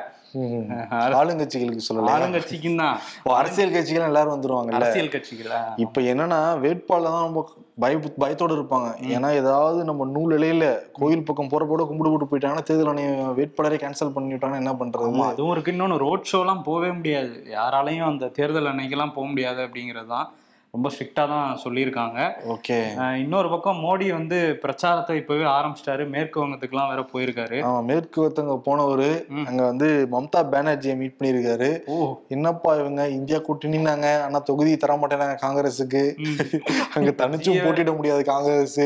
[1.18, 2.96] ஆளுங்கட்சிகளுக்கு சொல்லல ஆளுங்கட்சிக்கும் தான்
[3.40, 4.78] அரசியல் கட்சிகள் எல்லாரும் வந்துருவாங்கல்ல?
[4.78, 5.54] அரசியல் கட்சிகள்?
[5.84, 7.42] இப்ப என்னன்னா வேட்பாளர் தான் ரொம்ப
[7.84, 8.88] பய பயத்தோட இருப்பாங்க.
[9.14, 10.66] ஏன்னா ஏதாவது நம்ம நூல் இலையில
[10.98, 15.12] கோயில் பக்கம் போறப்போட கும்பிடு போட்டு போயிட்டாங்கன்னா தேர்தல் ஆணையம் வேட்பாளரை கேன்சல் பண்ணிவிட்டாங்கன்னா என்ன பண்றது?
[15.32, 15.74] அதுவும் இருக்கு.
[15.76, 17.34] இன்னொன்னு ரோட் ஷோலாம் போகவே முடியாது.
[17.58, 20.28] யாராலையும் அந்த தேர்தல் அன்னைக்கெல்லாம் போக முடியாது அப்படிங்கிறது தான்.
[20.74, 22.18] ரொம்ப ஸ்ட்ரிக்டா தான் சொல்லியிருக்காங்க.
[22.54, 22.76] ஓகே.
[23.22, 26.08] இன்னொரு பக்கம் மோடி வந்து பிரச்சாரத்தை இப்பவே ஆரம்பிச்சிட்டாரு.
[26.14, 27.58] மேற்கு வங்கத்துக்குலாம் வேற போயிருக்காரு.
[27.68, 29.08] ஆமா மேற்கு வத்தங்க போனவரு.
[29.48, 31.70] அங்க வந்து மம்தா பானர்ஜியை மீட் பண்ணியிருக்காரு.
[31.94, 31.96] ஓ.
[32.28, 33.08] என்னப்பா இவங்க?
[33.08, 36.02] இந்தியா கூட்டணினாங்க ஆனா தொகுதி தர மாட்டேனாங்க காங்கிரஸுக்கு.
[36.96, 38.78] அங்க தனிச்சும் போட்டிட முடியாது காங்கிரஸ்.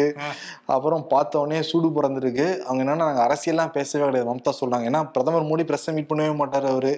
[0.76, 2.48] அப்புறம் பார்த்த உடனே சூடு பிறந்திருக்கு.
[2.66, 4.90] அவங்க என்னன்னா நாங்க அரசியல்லாம் பேசவே கிடையாது மம்தா சொல்றாங்க.
[4.92, 6.94] ஏன்னா பிரதமர் மோடி பிரஸ் மீட் பண்ணவே மாட்டாரு அவரு.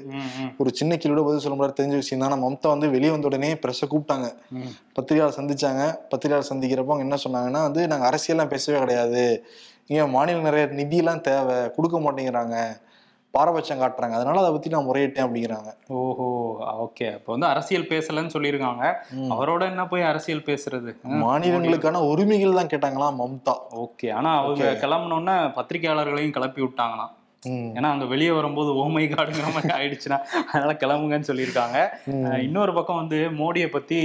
[0.59, 1.79] ஒரு சின்ன கிலோட பதில் சொல்ல முடியாது.
[1.83, 2.38] தெரிஞ்ச விஷயம் தான்.
[2.47, 4.31] மம்தா வந்து வெளியே வந்த உடனே பிரஸ்ஸை கூப்பிட்டாங்க.
[4.93, 5.97] பத்திரிகையாளர் சந்திச்சாங்க.
[6.09, 9.47] பத்திரிகையாளர் சந்திக்கிறப்போ அவங்க என்ன சொன்னாங்கன்னா வந்து நாங்க அரசியல்லாம் பேசவே கிடையாது.
[9.87, 11.71] ஏன் மாநிலம் நிறைய நிதியெல்லாம் தேவை.
[11.71, 12.83] கொடுக்க மாட்டேங்கிறாங்க.
[13.31, 14.16] பாரபட்சம் காட்டுறாங்க.
[14.19, 15.71] அதனால அதை பத்தி நான் முறையிட்டேன் அப்படிங்கிறாங்க.
[15.88, 16.26] ஓஹோ
[16.85, 17.14] ஓகே.
[17.14, 18.93] அப்போ வந்து அரசியல் பேசலன்னு சொல்லியிருக்காங்க.
[19.14, 20.93] அவரோட என்ன போய் அரசியல் பேசுறது?
[21.04, 23.54] மாநிலங்களுக்கான உரிமைகள் தான் கேட்டாங்களாம் மம்தா.
[23.71, 24.12] ஓகே.
[24.12, 27.12] ஆனா அவங்க கிளம்பினோடனே பத்திரிகையாளர்களையும் கிளப்பி விட்டாங்களாம்.
[27.78, 30.18] ஏன்னா அங்க வெளியே வரும்போது ஓமை காடுங்கிற மாதிரி ஆயிடுச்சுன்னா
[30.50, 31.78] அதனால கிளம்புங்கன்னு சொல்லியிருக்காங்க.
[32.46, 33.98] இன்னொரு பக்கம் வந்து மோடியை பத்தி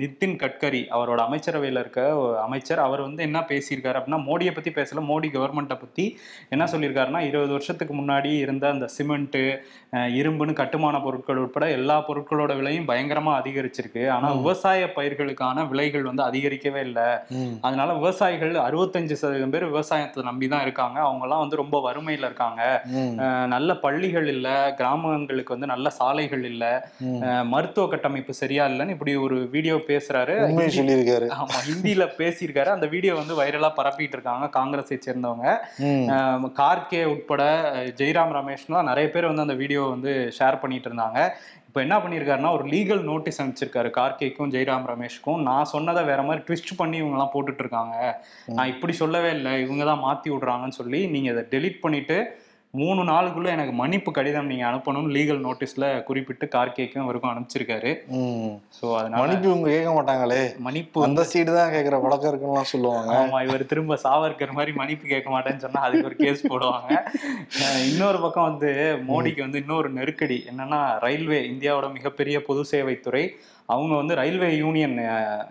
[0.00, 2.02] நிதின் கட்கரி அவரோட அமைச்சரவையில இருக்க
[2.46, 5.02] அமைச்சர் அவர் வந்து என்ன பேசியிருக்காரு அப்படின்னா மோடியை பத்தி பேசல.
[5.10, 6.06] மோடி கவர்மெண்ட்டை பத்தி
[6.54, 9.40] என்ன சொல்லியிருக்காருன்னா இருபது வருஷத்துக்கு முன்னாடி இருந்த அந்த சிமெண்ட்
[10.20, 14.02] இரும்புன்னு கட்டுமான பொருட்கள் உட்பட எல்லா பொருட்களோட விலையும் பயங்கரமா அதிகரிச்சிருக்கு.
[14.16, 17.08] ஆனா விவசாய பயிர்களுக்கான விலைகள் வந்து அதிகரிக்கவே இல்லை.
[17.66, 20.98] அதனால விவசாயிகள் அறுபத்தஞ்சு சதவீதம் பேர் விவசாயத்தை நம்பி தான் இருக்காங்க.
[21.08, 22.62] அவங்க எல்லாம் வந்து ரொம்ப வறுமையில இருக்காங்க.
[23.54, 24.48] நல்ல பள்ளிகள் இல்ல
[24.80, 26.64] கிராமங்களுக்கு வந்து நல்ல சாலைகள் இல்ல.
[27.52, 30.36] மருத்துவ கட்டமைப்பு சரியா இல்லைன்னு இப்படி ஒரு வீடியோ பேசுறாரு.
[30.78, 31.28] சொல்லியிருக்காரு.
[31.38, 32.72] ஆமா ஹிந்தியில பேசியிருக்காரு.
[32.76, 35.48] அந்த வீடியோ வந்து வைரலா பரப்பிட்டு இருக்காங்க காங்கிரஸை சேர்ந்தவங்க.
[36.60, 37.42] கார்கே உட்பட
[38.02, 41.20] ஜெய்ராம் ரமேஷ்லாம் நிறைய பேர் வந்து அந்த வீடியோ வந்து ஷேர் பண்ணிட்டு இருந்தாங்க.
[41.68, 45.40] இப்போ என்ன பண்ணியிருக்காருன்னா ஒரு லீகல் நோட்டீஸ் அனுப்பிச்சிருக்காரு கார்கேக்கும் ஜெய்ராம் ரமேஷ்க்கும்.
[45.48, 47.96] நான் சொன்னதை வேற மாதிரி ட்விஸ்ட் பண்ணி இவங்கெல்லாம் போட்டுட்டு இருக்காங்க.
[48.56, 49.52] நான் இப்படி சொல்லவே இல்லை.
[49.64, 52.18] இவங்க தான் மாத்தி விடுறாங்கன்னு சொல்லி நீங்க இதை டெலீட் பண்ணிட்டு
[52.80, 57.90] மூணு நாளுக்குள்ள எனக்கு மன்னிப்பு கடிதம் நீங்க அனுப்பணும்னு லீகல் நோட்டீஸ்ல குறிப்பிட்டு கார்கேக்கும் அவருக்கும் அனுப்பிச்சிருக்காரு.
[58.78, 60.40] ஸோ அதனால மன்னிப்பு இவங்க கேட்க மாட்டாங்களே.
[60.66, 63.12] மன்னிப்பு அந்த சைடு தான் கேட்கிற பழக்கம் இருக்குன்னு சொல்லுவாங்க.
[63.20, 66.90] ஆமா இவர் திரும்ப சாவர்கர் மாதிரி மன்னிப்பு கேட்க மாட்டேன்னு சொன்னா அதுக்கு ஒரு கேஸ் போடுவாங்க.
[67.90, 68.70] இன்னொரு பக்கம் வந்து
[69.10, 70.40] மோடிக்கு வந்து இன்னொரு நெருக்கடி.
[70.52, 73.24] என்னன்னா ரயில்வே இந்தியாவோட மிகப்பெரிய பொது சேவைத்துறை
[73.72, 74.96] அவங்க வந்து ரயில்வே யூனியன்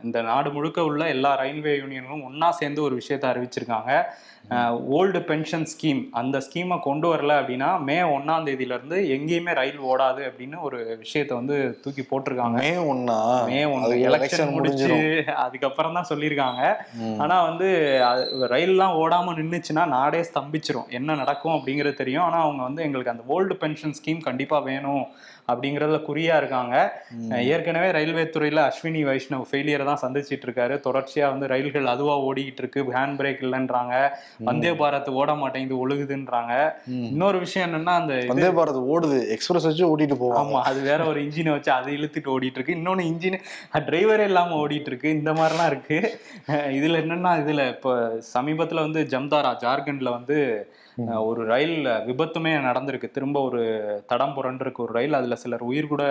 [0.06, 3.92] இந்த நாடு முழுக்க உள்ள எல்லா ரயில்வே யூனியனும் ஒண்ணா சேர்ந்து ஒரு விஷயத்தை அறிவிச்சிருக்காங்க.
[4.92, 6.10] Old pension scheme.
[6.12, 11.38] அந்த ஸ்கீமை கொண்டு வரல அப்படின்னா மே ஒன்னாம் தேதியில இருந்து எங்கேயுமே ரயில் ஓடாது அப்படின்னு ஒரு விஷயத்தை
[11.38, 12.52] வந்து தூக்கி போட்டிருக்காங்க.
[12.52, 15.24] மே ஒன்னா மே ஒன்று எலெக்ஷன் முடிச்சு.
[15.36, 16.76] அதுக்கப்புறம் தான் சொல்லியிருக்காங்க.
[16.94, 17.20] ம்.
[17.20, 18.00] ஆனா வந்து
[18.40, 20.90] ரயில்லாம் ஓடாம நின்னுச்சுன்னா நாடே ஸ்தம்பிச்சிரும்.
[20.90, 22.24] என்ன நடக்கும் அப்படிங்கிறது தெரியும்.
[22.24, 25.06] ஆனா அவங்க வந்து எங்களுக்கு அந்த ஓல்டு பென்ஷன் ஸ்கீம் கண்டிப்பா வேணும்
[25.52, 27.04] அப்படிங்கறதுல குறியா இருக்காங்க.
[27.30, 30.76] ஏற்கனவே ரயில்வே துறையில அஸ்வினி வைஷ்ணவ் ஃபெயிலியரை தான் சந்திச்சிட்டு இருக்காரு.
[30.84, 32.84] தொடர்ச்சியா வந்து ரயில்கள் அதுவா ஓடிக்கிட்டு இருக்கு.
[32.84, 34.10] ஹேண்ட் பிரேக் இல்லைன்றாங்க.
[34.40, 36.54] வந்தே பாரத் ஓட மாட்டேங்குது ஒழுகுதுன்றாங்க.
[37.10, 40.42] இன்னொரு விஷயம் என்னன்னா அந்த வந்தே பாரத் ஓடுது எக்ஸ்பிரஸ் வச்சு ஓட்டிட்டு போவாங்க.
[40.42, 43.40] ஆமா அது வேற ஒரு இன்ஜினை வச்சு அதை இழுத்துட்டு ஓடிட்டு இருக்கு இன்னொன்னு இன்ஜின்
[43.88, 46.00] டிரைவரே இல்லாம ஓடிட்டு இருக்கு இந்த மாதிரிலாம் இருக்கு.
[46.80, 47.94] இதுல என்னன்னா இதுல இப்போ
[48.34, 50.38] சமீபத்துல வந்து ஜம்தாரா ஜார்க்கண்ட்ல வந்து
[51.28, 51.78] ஒரு ரயில்
[52.10, 53.08] விபத்துமே நடந்திருக்கு.
[53.16, 53.62] திரும்ப ஒரு
[54.12, 56.04] தடம் புரண்டிருக்கு ஒரு ரயில் அதுல சிலர் உயிர் கூட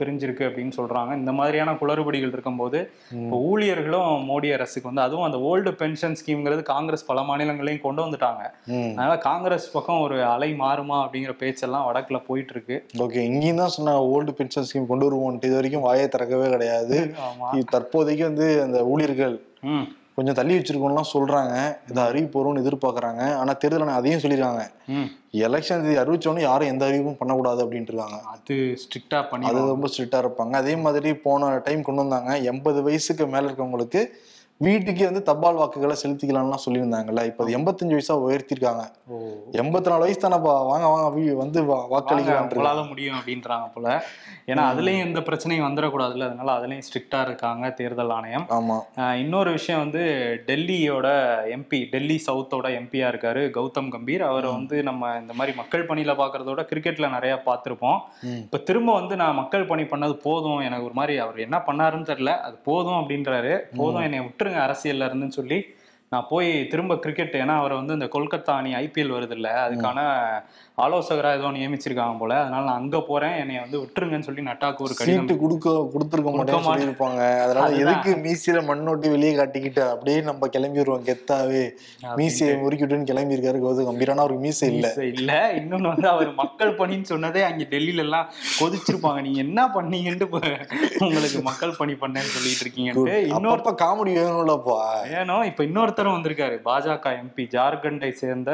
[0.00, 1.12] பிரிஞ்சிருக்கு அப்படின்னு சொல்றாங்க.
[1.20, 2.78] இந்த மாதிரியான குளறுபடிகள் இருக்கும்போது
[3.22, 8.42] இப்போ ஊழியர்களும் மோடி அரசுக்கு வந்து அதுவும் அந்த ஓல்டு பென்ஷன் ஸ்கீம்ங்கிறது காங்கிரஸ் பல மாநிலங்களையும் கொண்டு வந்துட்டாங்க.
[8.92, 14.02] அதனால காங்கிரஸ் பக்கம் ஒரு அலை மாறுமா அப்படிங்கிற பேச்செல்லாம் வடக்குல போயிட்டு இருக்கு ஓகே இங்கேயும் தான் சொன்னாங்க
[14.14, 16.98] ஓல்டு பென்ஷன் ஸ்கீம் கொண்டு வருவோம்ட்டு இது வரைக்கும் வாயை திறக்கவே கிடையாது.
[17.74, 19.36] தற்போதைக்கு வந்து அந்த ஊழியர்கள்
[20.16, 21.54] கொஞ்சம் தள்ளி வச்சிருக்கோம்லாம் சொல்றாங்க.
[21.90, 23.34] இதை அறிவிப்பு வரும்னு எதிர்பார்க்கறாங்க.
[23.34, 25.08] ஆனா தேர்தல் ஆணையம் அதையும் சொல்லிருக்காங்க ம்.
[25.38, 28.22] எலெக்ஷன் தேதி அறிவிச்சோன்னு யாரும் எந்த அறிவிப்பும் பண்ணக்கூடாது அப்படின்ட்டு இருக்காங்க.
[28.26, 30.52] அது ஸ்ட்ரிக்டா பண்ணி அது ரொம்ப ஸ்ட்ரிக்டா இருப்பாங்க.
[30.52, 32.38] அதே மாதிரி போன டைம் கொண்டு வந்தாங்க.
[32.42, 34.02] எண்பது வயசுக்கு மேல இருக்கவங்களுக்கு
[34.64, 37.22] வீட்டுக்கே வந்து தபால் வாக்குகளை செலுத்திக்கலாம்லாம் சொல்லியிருந்தாங்கல்ல.
[37.30, 38.84] இப்போ அது எண்பத்தஞ்சு வயசா உயர்த்திருக்காங்க.
[39.62, 40.52] எண்பத்தி நாலு வயசு தானப்பா.
[40.70, 44.04] வாங்க வாங்க வந்து வாக்களிக்கலாம் முடியும் அப்படின்றாங்க போல.
[44.46, 46.26] ஏன்னா அதுலயும் எந்த பிரச்சனையும் வந்துடக்கூடாதுல்ல.
[46.28, 48.46] அதனால அதுலயும் ஸ்ட்ரிக்டா இருக்காங்க தேர்தல் ஆணையம்.
[48.58, 48.78] ஆமா.
[49.22, 50.02] இன்னொரு விஷயம் வந்து
[50.46, 51.06] டெல்லியோட
[51.56, 54.24] எம்பி டெல்லி சவுத்தோட எம்பியா இருக்காரு கௌதம் கம்பீர்.
[54.30, 58.00] அவரை வந்து நம்ம இந்த மாதிரி மக்கள் பணியில பாக்குறதோட கிரிக்கெட்ல நிறைய பார்த்திருப்போம்.
[58.44, 60.60] இப்ப திரும்ப வந்து நான் மக்கள் பணி பண்ணது போதும்.
[60.60, 62.34] எனக்கு ஒரு மாதிரி அவர் என்ன பண்ணாருன்னு தெரியல.
[62.48, 63.54] அது போதும் அப்படின்றாரு.
[63.76, 64.04] போதும்.
[64.06, 65.58] என்னை விட்டுருங்க அரசியல்ல இருந்துன்னு சொல்லி
[66.12, 69.98] நான் போய் திரும்ப கிரிக்கெட் ஏன்னா அவர் வந்து இந்த கொல்கத்தா அணி ஐபிஎல் வருது இல்லை அதுக்கான
[70.78, 72.32] ஆலோசகரா ஏதோ நியமிச்சிருக்காங்க போல.
[72.38, 73.36] அதனால நான் அங்க போறேன்.
[73.36, 76.66] என்னை வந்து விட்டுருங்கன்னு சொல்லி நட்டாக்கு ஒரு கடிதம் கொடுக்க கொடுத்துருக்க மாட்டேன்னு மாட்டேன்.
[76.68, 77.20] சொல்லியிருப்பாங்க.
[77.44, 77.68] அதனால.
[77.76, 81.62] எதுக்கு மீசியில மண்ணோட்டி வெளியே காட்டிக்கிட்டு அப்படியே நம்ம கிளம்பிடுவோம் கெத்தாவே.
[82.16, 83.88] மீசையை முறுக்கிட்டுன்னு கிளம்பி இருக்காரு கௌதம்.
[83.88, 84.90] கம்பீர் ஆனா அவருக்கு மீசை இல்ல.
[85.12, 85.30] இல்ல.
[85.56, 88.28] இன்னொன்னு வந்து அவர் மக்கள் பணின்னு சொன்னதே அங்க டெல்லியில எல்லாம்
[88.60, 89.20] கொதிச்சிருப்பாங்க.
[89.20, 90.28] நீங்க என்ன பண்ணீங்கன்ட்டு
[91.00, 94.78] உங்களுக்கு மக்கள் பணி பண்ணேன்னு சொல்லிட்டு இருக்கீங்கன்ட்டு இன்னொரு அப்பப்ப காமெடி வேணும்லப்பா.
[95.16, 96.58] ஏனோ இப்ப இன்னொருத்தரும் வந்திருக்காரு.
[96.64, 98.52] பாஜக எம்பி ஜார்க்கண்டை சேர்ந்த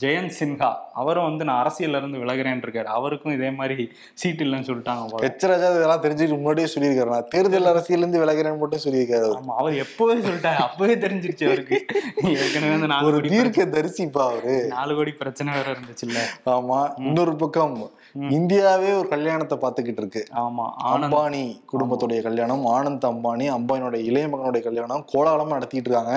[0.00, 0.70] ஜெயந்த் சின்ஹா.
[0.94, 2.84] அவரும் வந்து நான் அரசியல்ல இருந்து விலகுறேன்னு இருக்காரு.
[2.84, 7.08] அவருக்கும் இதே மாதிரி சீட் இல்லைன்னு சொல்லிட்டாங்க எச்சராஜா இதெல்லாம் தெரிஞ்சுட்டு முன்னாடியே சொல்லியிருக்காரு.
[7.08, 9.38] நான் தேர்தல் அரசியல் இருந்து விலகிறேன்னு மட்டும் சொல்லியிருக்காரு.
[9.40, 10.54] ஆமா அவர் எப்பவே சொல்லிட்டாரு.
[10.54, 11.84] அப்பவே தெரிஞ்சிருச்சு அவருக்கு.
[12.24, 14.66] ஏற்கனவே வந்து நாலு தீர்க்க தரிசிப்பா அவரு.
[14.66, 16.18] நாலு கோடி பிரச்சனை வேற இருந்துச்சுல்ல.
[16.46, 17.90] ஆமா இன்னொரு பக்கம்
[18.36, 20.22] இந்தியாவே ஒரு கல்யாணத்தை பார்த்துக்கிட்டு இருக்கு.
[20.42, 26.16] ஆமா அம்பானி குடும்பத்துடைய கல்யாணம் ஆனந்த் அம்பானி அம்பானியோட இளைய மகனுடைய கல்யாணம் கோலாகலமா நடத்திட்டு இருக்காங்க.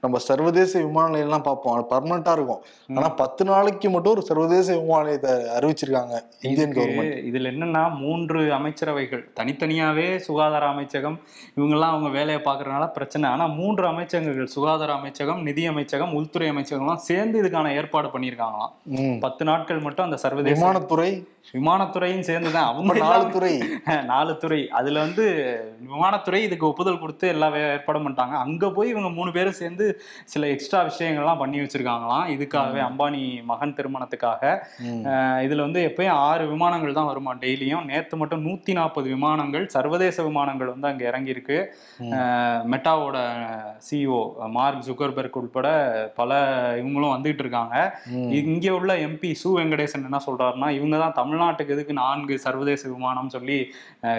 [0.00, 1.74] நம்ம சர்வதேச விமான நிலையம்லாம் பார்ப்போம்.
[1.74, 2.62] அது பர்மனண்டா இருக்கும்.
[2.96, 6.14] ஆனா பத்து நாளைக்கு மட்டும் ஒரு சர்வதேச விமான நிலையத்தை அறிவிச்சிருக்காங்க
[6.48, 9.24] இந்தியன் கவர்மெண்ட் இதுல என்னன்னா மூன்று அமைச்சரவைகள்.
[9.40, 11.18] தனித்தனியாவே சுகாதார அமைச்சகம்
[11.56, 13.30] இவங்கெல்லாம் அவங்க வேலையை பார்க்கறதுனால பிரச்சனை.
[13.30, 18.74] ஆனா மூன்று அமைச்சகங்கள் சுகாதார அமைச்சகம் நிதி அமைச்சகம் உள்துறை அமைச்சகம்லாம் சேர்ந்து இதுக்கான ஏற்பாடு பண்ணியிருக்காங்களாம்.
[19.26, 21.10] பத்து நாட்கள் மட்டும் அந்த சர்வதேச விமானத்துறை
[21.54, 22.66] விமானத்துறையும் சேர்ந்துதான்.
[22.70, 23.52] அவங்க நாலு துறை.
[24.10, 24.68] நாலு துறை.
[24.70, 25.24] அதுல வந்து
[25.84, 28.34] விமானத்துறை இதுக்கு ஒப்புதல் கொடுத்து எல்லா ஏற்பாடும் பண்ணிட்டாங்க.
[28.44, 29.86] அங்க போய் இவங்க மூணு பேரும் சேர்ந்து
[30.24, 32.26] சில எக்ஸ்ட்ரா விஷயங்கள்லாம் பண்ணி வச்சிருக்காங்களாம்.
[32.34, 34.42] இதுக்காகவே அம்பானி மகன் திருமணத்துக்காக.
[35.46, 37.84] இதுல வந்து எப்பயும் ஆறு விமானங்கள் தான் வருமா டெய்லியும்.
[37.84, 41.58] நேத்து மட்டும் நூத்தி நாற்பது விமானங்கள் சர்வதேச விமானங்கள் வந்து அங்க இறங்கியிருக்கு.
[41.98, 42.12] ம்.
[42.12, 43.18] அஹ் மெட்டாவோட
[43.88, 45.68] சிஇஓ மார்க் ஜுக்கர்பர்க் உட்பட
[46.16, 46.32] பல
[46.76, 47.76] இவங்களும் வந்துட்டு இருக்காங்க.
[48.40, 53.58] இங்க உள்ள எம்பி சு வெங்கடேசன் என்ன சொல்றாருன்னா இவங்க தான் தமிழ்நாட்டுக்கு எதுக்கு நான்கு சர்வதேச விமானம் சொல்லி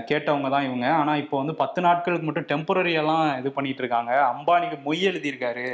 [0.09, 0.87] கேட்டவங்க தான் இவங்க.
[1.01, 4.11] ஆனா இப்போ வந்து பத்து நாட்களுக்கு மட்டும் டெம்பரரி எல்லாம் இது பண்ணிட்டு இருக்காங்க.
[4.31, 5.67] அம்பானிக்கு மொய் எழுதியிருக்காரு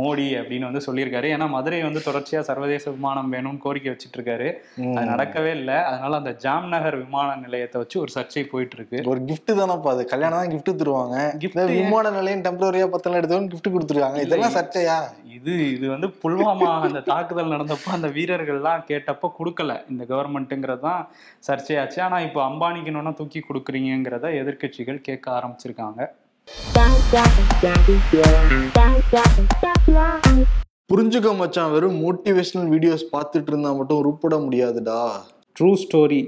[0.00, 1.28] மோடி அப்படின்னு வந்து சொல்லியிருக்காரு.
[1.36, 4.48] ஏன்னா மதுரை வந்து தொடர்ச்சியா சர்வதேச விமானம் வேணும்னு கோரிக்கை வச்சிட்டு இருக்காரு.
[4.96, 5.78] அது நடக்கவே இல்லை.
[5.90, 10.04] அதனால அந்த ஜாம்நகர் விமான நிலையத்தை வச்சு ஒரு சர்ச்சை போயிட்டு இருக்கு ஒரு gift தானப்பா அது.
[10.14, 11.16] கல்யாணம் தான் gift தருவாங்க.
[11.78, 14.20] விமான நிலையம் டெம்பரரியா பத்தலாம் எடுத்தவங்க gift கொடுத்துருக்காங்க.
[14.26, 14.98] இதெல்லாம் சர்ச்சையா?
[15.36, 19.72] இது இது வந்து புல்வாமா அந்த தாக்குதல் நடந்தப்போ அந்த வீரர்கள்லாம் கேட்டப்போ கொடுக்கல.
[19.92, 20.02] இந்த
[20.54, 21.02] கவர்மெண்ட்டுங்கிறது தான்
[21.48, 21.98] சர்ச்சையாச்சு.
[22.06, 26.00] ஆனா இப்போ அம்பானிக்கு இன்னொன்னா தூக்கி கொடுக்குறீங்கிறத எதிர்க்கட்சிகள் கேட்க ஆரம்பிச்சிருக்காங்க.
[30.90, 34.98] புரிஞ்சுக்க மச்சான் வெறும் மோட்டிவேஷனல் வீடியோஸ் பார்த்துட்டு இருந்தா மட்டும் உருப்பட முடியாதுடா.
[35.56, 36.20] True story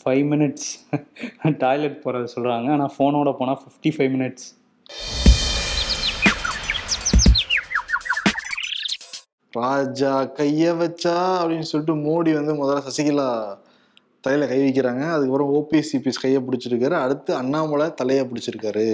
[0.00, 0.68] five minutes
[1.64, 4.46] toilet போகிறது சொல்கிறாங்க ஆனால் ஃபோனோட போனால் ஃபிஃப்டி ஃபைவ் மினிட்ஸ்
[9.52, 13.28] ராஜா கைய வச்சா அப்படின்னு சொல்லிட்டு மோடி வந்து முதல்ல சசிகலா
[14.26, 15.04] தலையில கை வைக்கிறாங்க.
[15.14, 16.96] அதுக்கப்புறம் ஓபிஎஸ் சிபிஎஸ் கையை பிடிச்சிருக்காரு.
[17.04, 18.86] அடுத்து அண்ணாமலை தலையை பிடிச்சிருக்காரு.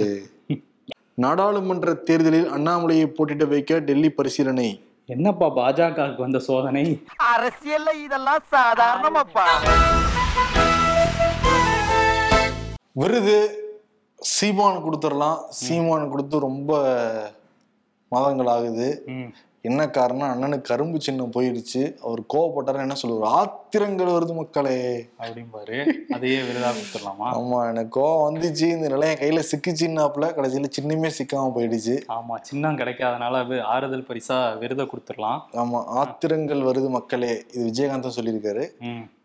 [1.23, 4.69] நாடாளுமன்ற தேர்தலில் அண்ணாமலையை போட்டிட்டு வைக்க டெல்லி பரிசீலனை.
[5.05, 6.83] என்னப்பா பாஜகவுக்கு வந்த சோதனை?
[7.31, 9.45] அரசியல்ல இதெல்லாம் சாதாரணமாப்பா.
[13.01, 13.37] விருது
[14.33, 15.39] சீமான் கொடுத்துடலாம்.
[15.61, 16.81] சீமான் கொடுத்து ரொம்ப
[18.13, 18.87] மாதங்கள் ஆகுது.
[19.65, 21.97] என்ன காரணம் அண்ணனுக்கு கரும்பு சின்னம் போயிடுச்சு.
[21.97, 23.33] அவர் கோவப்பட்டாரு என்ன சொல்லுவார்?
[23.33, 25.05] ஆத்திரங்கள் வருது மக்களே.
[25.19, 25.77] அப்படிம்பாரு.
[26.09, 27.23] அதையே விருதா கொடுத்துடலாமா?
[27.23, 28.61] ஆமா எனக்கு கோவம் வந்துச்சு.
[28.61, 31.95] இந்த நிலையம் கையில சிக்கிச்சின்னாப்புல கடைசியில சின்னமே சிக்காம போயிடுச்சு.
[32.07, 35.39] ஆமா சின்னம் கிடைக்காதனால அது ஆறுதல் பரிசா விருதை கொடுத்துடலாம்.
[35.53, 37.43] ஆமா ஆத்திரங்கள் வருது மக்களே.
[37.53, 38.67] இது விஜயகாந்த் சொல்லியிருக்காரு.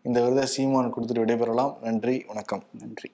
[0.01, 1.73] இந்த விருதை சீமான் கொடுத்துட்டு விடைபெறலாம்.
[1.81, 2.63] நன்றி வணக்கம்.
[2.79, 3.11] நன்றி.